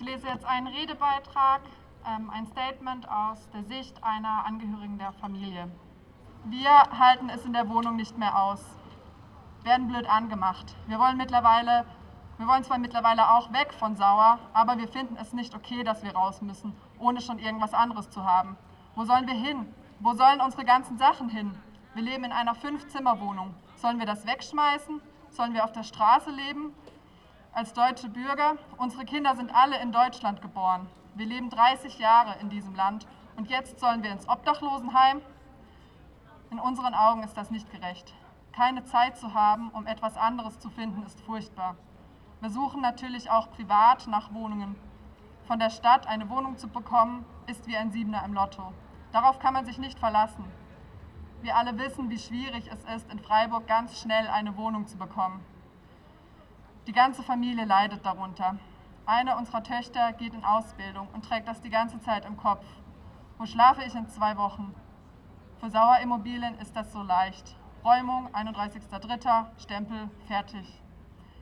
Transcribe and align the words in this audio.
Ich 0.00 0.04
lese 0.04 0.28
jetzt 0.28 0.44
einen 0.44 0.68
Redebeitrag, 0.68 1.60
ähm, 2.06 2.30
ein 2.30 2.46
Statement 2.46 3.08
aus 3.08 3.50
der 3.50 3.64
Sicht 3.64 4.04
einer 4.04 4.44
Angehörigen 4.46 4.96
der 4.96 5.10
Familie. 5.10 5.68
Wir 6.44 6.70
halten 6.70 7.28
es 7.30 7.44
in 7.44 7.52
der 7.52 7.68
Wohnung 7.68 7.96
nicht 7.96 8.16
mehr 8.16 8.40
aus, 8.40 8.64
werden 9.64 9.88
blöd 9.88 10.08
angemacht. 10.08 10.76
Wir 10.86 11.00
wollen 11.00 11.16
mittlerweile, 11.16 11.84
wir 12.36 12.46
wollen 12.46 12.62
zwar 12.62 12.78
mittlerweile 12.78 13.28
auch 13.28 13.52
weg 13.52 13.74
von 13.74 13.96
Sauer, 13.96 14.38
aber 14.52 14.78
wir 14.78 14.86
finden 14.86 15.16
es 15.20 15.32
nicht 15.32 15.52
okay, 15.56 15.82
dass 15.82 16.04
wir 16.04 16.14
raus 16.14 16.42
müssen, 16.42 16.76
ohne 17.00 17.20
schon 17.20 17.40
irgendwas 17.40 17.74
anderes 17.74 18.08
zu 18.08 18.24
haben. 18.24 18.56
Wo 18.94 19.04
sollen 19.04 19.26
wir 19.26 19.34
hin? 19.34 19.66
Wo 19.98 20.14
sollen 20.14 20.40
unsere 20.40 20.64
ganzen 20.64 20.96
Sachen 20.96 21.28
hin? 21.28 21.58
Wir 21.94 22.04
leben 22.04 22.22
in 22.22 22.30
einer 22.30 22.54
Fünf-Zimmer-Wohnung. 22.54 23.52
Sollen 23.74 23.98
wir 23.98 24.06
das 24.06 24.24
wegschmeißen? 24.28 25.00
Sollen 25.30 25.54
wir 25.54 25.64
auf 25.64 25.72
der 25.72 25.82
Straße 25.82 26.30
leben? 26.30 26.72
Als 27.52 27.72
deutsche 27.72 28.08
Bürger, 28.08 28.56
unsere 28.76 29.04
Kinder 29.04 29.34
sind 29.34 29.54
alle 29.54 29.80
in 29.80 29.90
Deutschland 29.90 30.42
geboren. 30.42 30.86
Wir 31.14 31.26
leben 31.26 31.50
30 31.50 31.98
Jahre 31.98 32.36
in 32.40 32.50
diesem 32.50 32.74
Land 32.74 33.06
und 33.36 33.48
jetzt 33.48 33.80
sollen 33.80 34.02
wir 34.02 34.12
ins 34.12 34.28
Obdachlosenheim? 34.28 35.22
In 36.50 36.60
unseren 36.60 36.94
Augen 36.94 37.22
ist 37.24 37.36
das 37.36 37.50
nicht 37.50 37.70
gerecht. 37.70 38.14
Keine 38.52 38.84
Zeit 38.84 39.16
zu 39.16 39.34
haben, 39.34 39.70
um 39.70 39.86
etwas 39.86 40.16
anderes 40.16 40.58
zu 40.60 40.70
finden, 40.70 41.02
ist 41.04 41.20
furchtbar. 41.22 41.74
Wir 42.40 42.50
suchen 42.50 42.80
natürlich 42.80 43.30
auch 43.30 43.50
privat 43.50 44.06
nach 44.06 44.32
Wohnungen. 44.32 44.76
Von 45.46 45.58
der 45.58 45.70
Stadt 45.70 46.06
eine 46.06 46.28
Wohnung 46.28 46.58
zu 46.58 46.68
bekommen, 46.68 47.24
ist 47.46 47.66
wie 47.66 47.76
ein 47.76 47.90
Siebener 47.90 48.24
im 48.24 48.34
Lotto. 48.34 48.72
Darauf 49.10 49.38
kann 49.38 49.54
man 49.54 49.64
sich 49.64 49.78
nicht 49.78 49.98
verlassen. 49.98 50.44
Wir 51.40 51.56
alle 51.56 51.78
wissen, 51.78 52.10
wie 52.10 52.18
schwierig 52.18 52.70
es 52.70 52.84
ist, 52.94 53.10
in 53.10 53.18
Freiburg 53.18 53.66
ganz 53.66 53.98
schnell 53.98 54.28
eine 54.28 54.56
Wohnung 54.56 54.86
zu 54.86 54.96
bekommen. 54.96 55.40
Die 56.88 56.94
ganze 56.94 57.22
Familie 57.22 57.66
leidet 57.66 58.06
darunter. 58.06 58.56
Eine 59.04 59.36
unserer 59.36 59.62
Töchter 59.62 60.14
geht 60.14 60.32
in 60.32 60.42
Ausbildung 60.42 61.06
und 61.12 61.22
trägt 61.22 61.46
das 61.46 61.60
die 61.60 61.68
ganze 61.68 62.00
Zeit 62.00 62.24
im 62.24 62.38
Kopf. 62.38 62.64
Wo 63.36 63.44
schlafe 63.44 63.84
ich 63.84 63.94
in 63.94 64.08
zwei 64.08 64.38
Wochen? 64.38 64.74
Für 65.60 65.68
Sauerimmobilien 65.68 66.58
ist 66.60 66.74
das 66.74 66.90
so 66.90 67.02
leicht. 67.02 67.56
Räumung, 67.84 68.34
31.03., 68.34 69.60
Stempel, 69.60 70.08
fertig. 70.28 70.82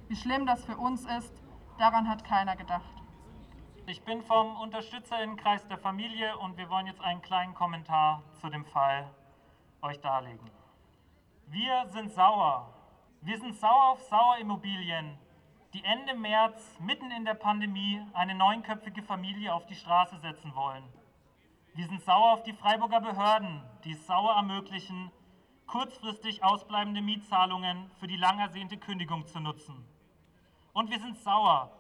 Wie 0.09 0.17
schlimm 0.17 0.47
das 0.47 0.65
für 0.65 0.77
uns 0.77 1.07
ist, 1.07 1.33
daran 1.79 2.09
hat 2.09 2.25
keiner 2.25 2.57
gedacht. 2.57 2.83
Ich 3.87 4.03
bin 4.03 4.23
vom 4.23 4.57
Unterstützerinnenkreis 4.57 5.65
der 5.69 5.79
Familie 5.79 6.37
und 6.39 6.57
wir 6.57 6.69
wollen 6.71 6.89
jetzt 6.89 7.01
einen 7.01 7.23
kleinen 7.23 7.55
Kommentar 7.55 8.25
zu 8.41 8.49
dem 8.49 8.65
Fall 8.65 9.09
euch 9.81 10.01
darlegen. 10.01 10.51
Wir 11.47 11.87
sind 11.91 12.11
sauer. 12.11 12.75
Wir 13.21 13.39
sind 13.39 13.55
sauer 13.55 13.91
auf 13.91 14.03
Sauerimmobilien, 14.03 15.17
die 15.77 15.85
Ende 15.85 16.15
März 16.15 16.79
mitten 16.81 17.11
in 17.11 17.27
der 17.27 17.35
Pandemie 17.35 18.01
eine 18.15 18.35
neunköpfige 18.35 19.03
Familie 19.03 19.53
auf 19.53 19.67
die 19.67 19.75
Straße 19.75 20.17
setzen 20.21 20.55
wollen. 20.55 20.83
Wir 21.75 21.87
sind 21.87 22.01
sauer 22.01 22.33
auf 22.33 22.43
die 22.45 22.55
Freiburger 22.55 23.03
Behörden, 23.03 23.63
die 23.85 23.93
es 23.93 24.07
sauer 24.07 24.37
ermöglichen, 24.37 25.13
kurzfristig 25.67 26.43
ausbleibende 26.43 27.03
Mietzahlungen 27.03 27.91
für 28.01 28.07
die 28.07 28.17
lang 28.17 28.39
ersehnte 28.39 28.79
Kündigung 28.79 29.27
zu 29.27 29.39
nutzen. 29.39 29.87
Und 30.73 30.91
wir 30.91 30.99
sind 30.99 31.19
sauer, 31.19 31.71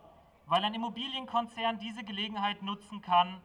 weil 0.44 0.62
ein 0.62 0.74
Immobilienkonzern 0.74 1.78
diese 1.78 2.04
Gelegenheit 2.04 2.62
nutzen 2.62 3.00
kann, 3.00 3.40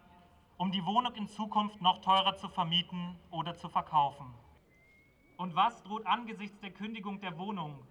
um 0.58 0.73
die 0.73 0.86
Wohnung 0.86 1.15
in 1.15 1.30
Zukunft 1.30 1.81
noch 1.81 2.02
teurer 2.02 2.36
zu 2.36 2.49
vermieten 2.49 3.17
oder 3.30 3.55
zu 3.55 3.69
verkaufen. 3.69 4.33
Und 5.38 5.55
was 5.55 5.81
droht 5.83 6.05
angesichts 6.05 6.59
der 6.59 6.71
Kündigung 6.71 7.21
der 7.21 7.38
Wohnung? 7.38 7.88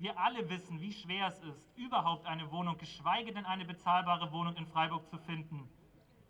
Wir 0.00 0.18
alle 0.18 0.48
wissen, 0.48 0.80
wie 0.80 0.94
schwer 0.94 1.26
es 1.26 1.38
ist, 1.42 1.76
überhaupt 1.76 2.24
eine 2.24 2.50
Wohnung, 2.50 2.78
geschweige 2.78 3.34
denn 3.34 3.44
eine 3.44 3.66
bezahlbare 3.66 4.32
Wohnung 4.32 4.56
in 4.56 4.66
Freiburg 4.66 5.06
zu 5.10 5.18
finden. 5.18 5.68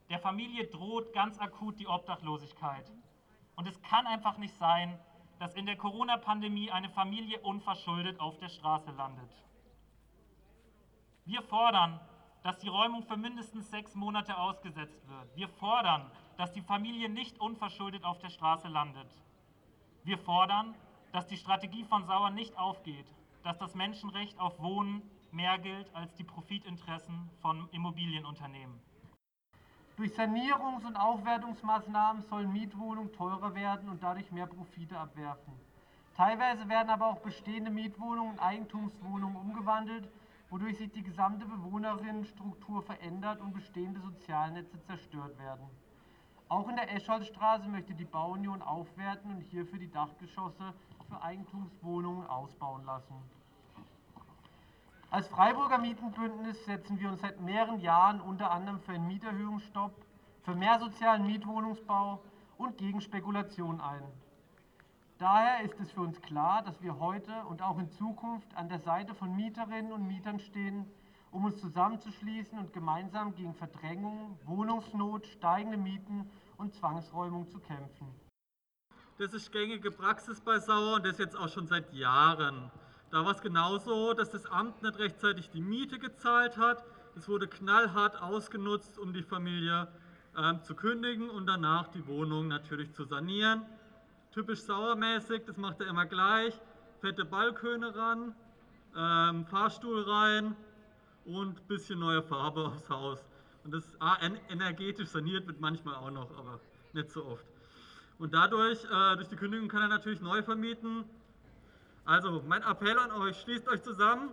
Der 0.08 0.18
Familie 0.18 0.66
droht 0.66 1.12
ganz 1.12 1.38
akut 1.38 1.78
die 1.78 1.86
Obdachlosigkeit. 1.86 2.90
Und 3.54 3.68
es 3.68 3.80
kann 3.82 4.08
einfach 4.08 4.38
nicht 4.38 4.56
sein, 4.56 4.98
dass 5.38 5.54
in 5.54 5.66
der 5.66 5.76
Corona-Pandemie 5.76 6.72
eine 6.72 6.90
Familie 6.90 7.38
unverschuldet 7.42 8.18
auf 8.18 8.36
der 8.38 8.48
Straße 8.48 8.90
landet. 8.90 9.30
Wir 11.24 11.42
fordern, 11.42 12.00
dass 12.42 12.58
die 12.58 12.68
Räumung 12.68 13.04
für 13.04 13.16
mindestens 13.16 13.70
sechs 13.70 13.94
Monate 13.94 14.36
ausgesetzt 14.36 15.08
wird. 15.08 15.36
Wir 15.36 15.48
fordern, 15.48 16.10
dass 16.38 16.52
die 16.52 16.62
Familie 16.62 17.08
nicht 17.08 17.38
unverschuldet 17.40 18.02
auf 18.02 18.18
der 18.18 18.30
Straße 18.30 18.66
landet. 18.66 19.12
Wir 20.02 20.18
fordern, 20.18 20.74
dass 21.12 21.28
die 21.28 21.36
Strategie 21.36 21.84
von 21.84 22.04
Sauer 22.04 22.30
nicht 22.30 22.58
aufgeht, 22.58 23.06
dass 23.42 23.58
das 23.58 23.74
Menschenrecht 23.74 24.38
auf 24.38 24.58
Wohnen 24.60 25.02
mehr 25.32 25.58
gilt 25.58 25.94
als 25.94 26.14
die 26.14 26.24
Profitinteressen 26.24 27.30
von 27.40 27.68
Immobilienunternehmen. 27.72 28.80
Durch 29.96 30.12
Sanierungs- 30.12 30.86
und 30.86 30.96
Aufwertungsmaßnahmen 30.96 32.22
sollen 32.22 32.52
Mietwohnungen 32.52 33.12
teurer 33.12 33.54
werden 33.54 33.88
und 33.88 34.02
dadurch 34.02 34.32
mehr 34.32 34.46
Profite 34.46 34.98
abwerfen. 34.98 35.52
Teilweise 36.16 36.68
werden 36.68 36.90
aber 36.90 37.06
auch 37.06 37.20
bestehende 37.20 37.70
Mietwohnungen 37.70 38.34
in 38.34 38.40
Eigentumswohnungen 38.40 39.36
umgewandelt, 39.36 40.08
wodurch 40.48 40.78
sich 40.78 40.90
die 40.90 41.02
gesamte 41.02 41.46
Bewohnerinnenstruktur 41.46 42.82
verändert 42.82 43.40
und 43.40 43.52
bestehende 43.52 44.00
Sozialnetze 44.00 44.82
zerstört 44.82 45.38
werden. 45.38 45.68
Auch 46.50 46.68
in 46.68 46.74
der 46.74 46.92
Escholzstraße 46.92 47.68
möchte 47.68 47.94
die 47.94 48.04
Bauunion 48.04 48.60
aufwerten 48.60 49.30
und 49.30 49.42
hierfür 49.42 49.78
die 49.78 49.90
Dachgeschosse 49.90 50.74
für 51.08 51.22
Eigentumswohnungen 51.22 52.26
ausbauen 52.26 52.84
lassen. 52.84 53.14
Als 55.12 55.28
Freiburger 55.28 55.78
Mietenbündnis 55.78 56.64
setzen 56.64 56.98
wir 56.98 57.08
uns 57.08 57.20
seit 57.20 57.40
mehreren 57.40 57.78
Jahren 57.78 58.20
unter 58.20 58.50
anderem 58.50 58.80
für 58.80 58.92
einen 58.92 59.06
Mieterhöhungsstopp, 59.06 59.92
für 60.42 60.56
mehr 60.56 60.80
sozialen 60.80 61.24
Mietwohnungsbau 61.24 62.20
und 62.58 62.76
gegen 62.78 63.00
Spekulation 63.00 63.80
ein. 63.80 64.02
Daher 65.18 65.62
ist 65.62 65.78
es 65.78 65.92
für 65.92 66.00
uns 66.00 66.20
klar, 66.20 66.62
dass 66.62 66.82
wir 66.82 66.98
heute 66.98 67.44
und 67.44 67.62
auch 67.62 67.78
in 67.78 67.92
Zukunft 67.92 68.52
an 68.56 68.68
der 68.68 68.80
Seite 68.80 69.14
von 69.14 69.36
Mieterinnen 69.36 69.92
und 69.92 70.08
Mietern 70.08 70.40
stehen, 70.40 70.90
um 71.30 71.44
uns 71.44 71.60
zusammenzuschließen 71.60 72.58
und 72.58 72.72
gemeinsam 72.72 73.34
gegen 73.34 73.54
Verdrängung, 73.54 74.38
Wohnungsnot, 74.44 75.26
steigende 75.26 75.76
Mieten 75.76 76.28
und 76.56 76.74
Zwangsräumung 76.74 77.48
zu 77.48 77.58
kämpfen. 77.60 78.08
Das 79.18 79.34
ist 79.34 79.52
gängige 79.52 79.90
Praxis 79.90 80.40
bei 80.40 80.58
Sauer 80.58 80.96
und 80.96 81.06
das 81.06 81.18
jetzt 81.18 81.36
auch 81.36 81.48
schon 81.48 81.66
seit 81.66 81.92
Jahren. 81.92 82.70
Da 83.10 83.24
war 83.24 83.32
es 83.32 83.42
genauso, 83.42 84.14
dass 84.14 84.30
das 84.30 84.46
Amt 84.46 84.82
nicht 84.82 84.98
rechtzeitig 84.98 85.50
die 85.50 85.60
Miete 85.60 85.98
gezahlt 85.98 86.56
hat. 86.56 86.84
Es 87.16 87.28
wurde 87.28 87.48
knallhart 87.48 88.22
ausgenutzt, 88.22 88.98
um 88.98 89.12
die 89.12 89.22
Familie 89.22 89.88
ähm, 90.36 90.62
zu 90.62 90.74
kündigen 90.74 91.28
und 91.28 91.46
danach 91.46 91.88
die 91.88 92.06
Wohnung 92.06 92.48
natürlich 92.48 92.92
zu 92.94 93.04
sanieren. 93.04 93.62
Typisch 94.32 94.62
sauermäßig, 94.62 95.44
das 95.44 95.56
macht 95.56 95.80
er 95.80 95.88
immer 95.88 96.06
gleich. 96.06 96.58
Fette 97.00 97.24
Balköne 97.24 97.94
ran, 97.96 98.34
ähm, 98.96 99.44
Fahrstuhl 99.46 100.02
rein, 100.02 100.54
und 101.24 101.58
ein 101.58 101.66
bisschen 101.66 101.98
neue 101.98 102.22
Farbe 102.22 102.66
aufs 102.66 102.88
Haus. 102.88 103.24
Und 103.64 103.72
das 103.74 103.84
ah, 104.00 104.16
energetisch 104.48 105.08
saniert 105.08 105.46
wird 105.46 105.60
manchmal 105.60 105.94
auch 105.94 106.10
noch, 106.10 106.30
aber 106.38 106.60
nicht 106.92 107.10
so 107.10 107.24
oft. 107.24 107.44
Und 108.18 108.34
dadurch, 108.34 108.84
äh, 108.84 109.16
durch 109.16 109.28
die 109.28 109.36
Kündigung 109.36 109.68
kann 109.68 109.82
er 109.82 109.88
natürlich 109.88 110.20
neu 110.20 110.42
vermieten. 110.42 111.04
Also 112.04 112.42
mein 112.46 112.62
Appell 112.62 112.98
an 112.98 113.12
euch, 113.12 113.40
schließt 113.40 113.68
euch 113.68 113.82
zusammen 113.82 114.30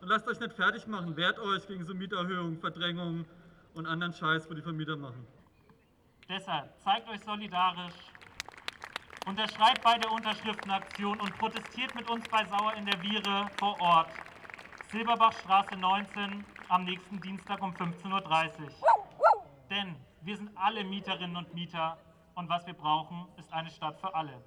und 0.00 0.08
lasst 0.08 0.26
euch 0.28 0.40
nicht 0.40 0.52
fertig 0.54 0.86
machen. 0.86 1.16
Wehrt 1.16 1.38
euch 1.38 1.66
gegen 1.66 1.84
so 1.84 1.94
Mieterhöhungen, 1.94 2.58
Verdrängungen 2.58 3.26
und 3.74 3.86
anderen 3.86 4.12
Scheiß, 4.12 4.48
wo 4.48 4.54
die 4.54 4.62
Vermieter 4.62 4.96
machen. 4.96 5.26
Deshalb 6.28 6.70
zeigt 6.82 7.08
euch 7.08 7.20
solidarisch, 7.24 7.94
unterschreibt 9.26 9.82
bei 9.82 9.98
der 9.98 10.10
Unterschriftenaktion 10.10 11.20
und 11.20 11.38
protestiert 11.38 11.94
mit 11.94 12.08
uns 12.10 12.28
bei 12.28 12.44
Sauer 12.46 12.74
in 12.74 12.86
der 12.86 13.00
Viere 13.00 13.48
vor 13.58 13.80
Ort. 13.80 14.08
Silberbachstraße 14.96 15.76
19 15.76 16.42
am 16.70 16.84
nächsten 16.84 17.20
Dienstag 17.20 17.60
um 17.60 17.70
15.30 17.74 18.12
Uhr. 18.12 18.22
Denn 19.68 19.94
wir 20.22 20.38
sind 20.38 20.48
alle 20.54 20.84
Mieterinnen 20.84 21.36
und 21.36 21.52
Mieter 21.52 21.98
und 22.34 22.48
was 22.48 22.66
wir 22.66 22.72
brauchen, 22.72 23.26
ist 23.36 23.52
eine 23.52 23.68
Stadt 23.68 24.00
für 24.00 24.14
alle. 24.14 24.42